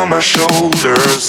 On 0.00 0.08
my 0.08 0.18
shoulders. 0.18 1.28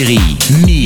série 0.00 0.18
Mi 0.64 0.79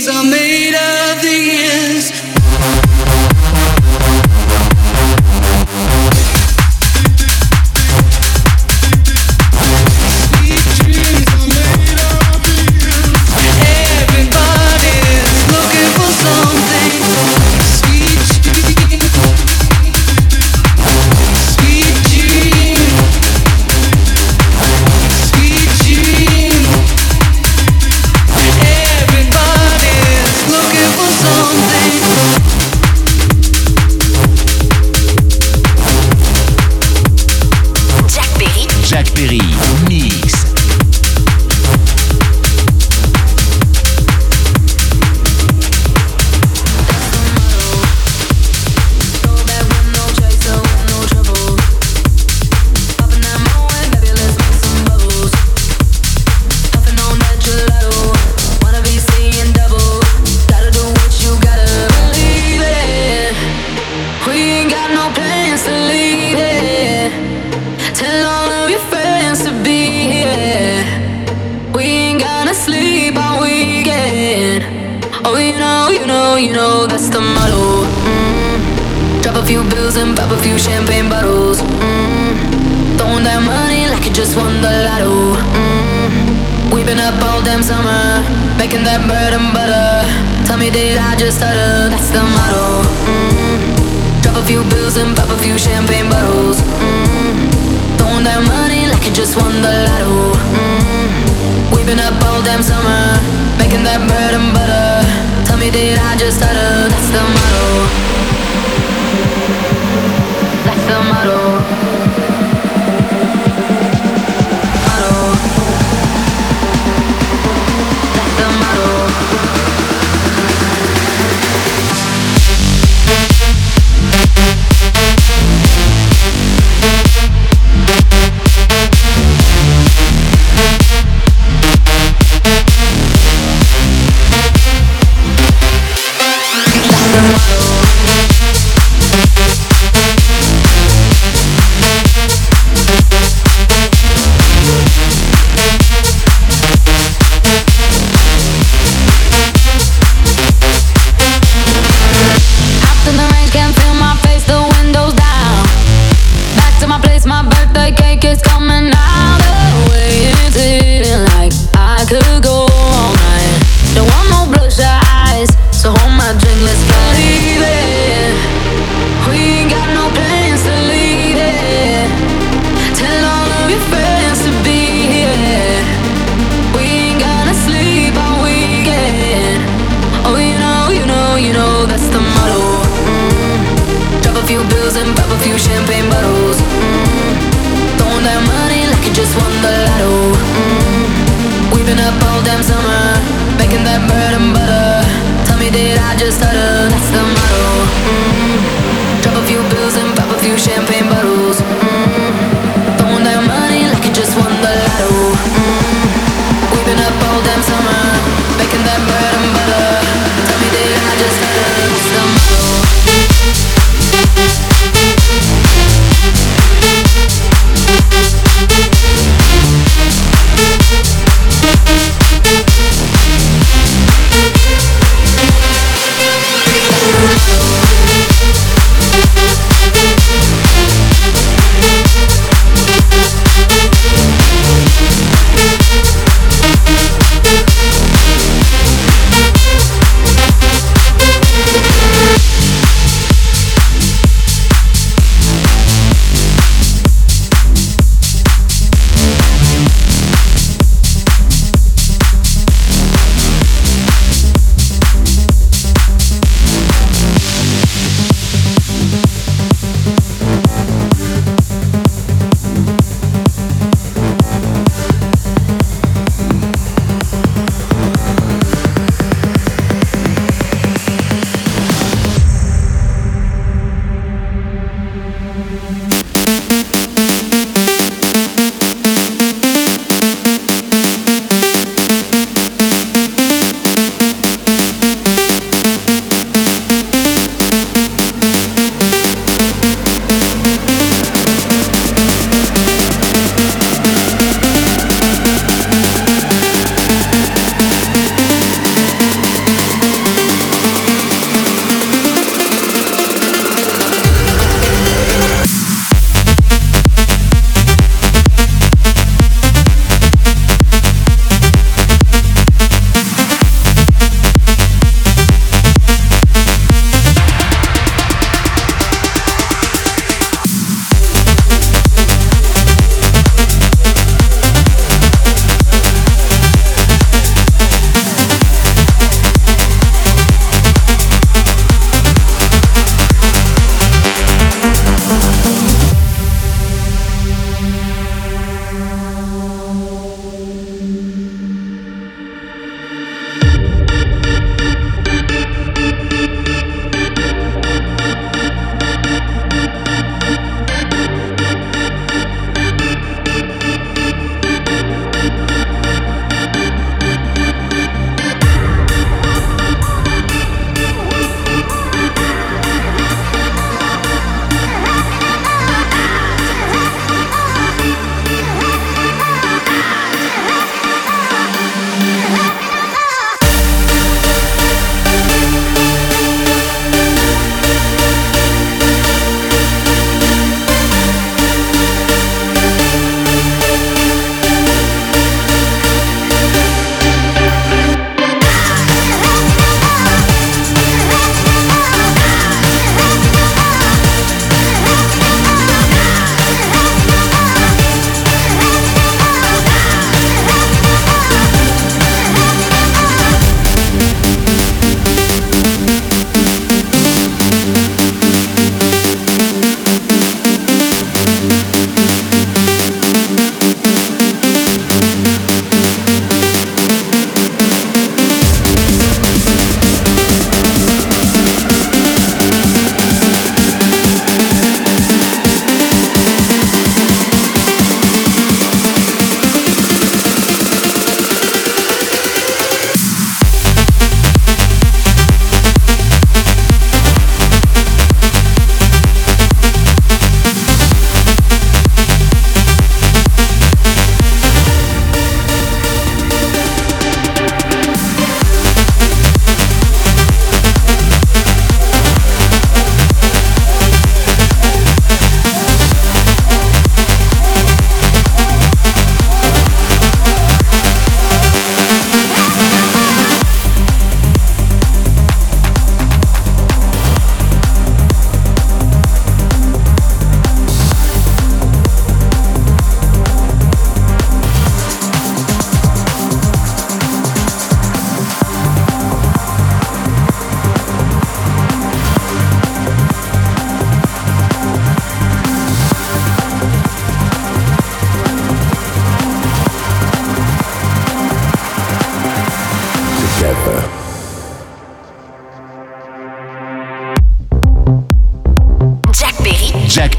dreams 0.00 0.16
are 0.16 0.24
made 0.24 0.74
of 0.74 0.99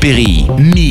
Perry, 0.01 0.47
Mix. 0.57 0.90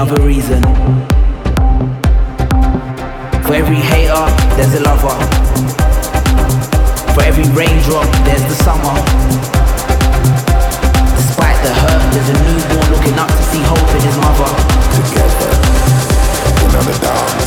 other 0.00 0.22
reason. 0.22 0.62
For 3.44 3.52
every 3.52 3.76
hater, 3.76 4.24
there's 4.56 4.72
a 4.72 4.80
lover. 4.80 5.12
For 7.12 7.22
every 7.22 7.44
raindrop, 7.52 8.08
there's 8.24 8.42
the 8.44 8.56
summer. 8.64 8.96
Despite 11.16 11.60
the 11.62 11.74
hurt, 11.82 12.02
there's 12.14 12.30
a 12.30 12.36
newborn 12.44 12.90
looking 12.92 13.18
up 13.18 13.28
to 13.28 13.42
see 13.52 13.60
hope 13.60 13.90
in 13.94 14.00
his 14.00 14.16
mother. 14.16 14.48
Together, 14.96 15.52
we're 16.62 16.72
not 16.72 17.02
down. 17.02 17.39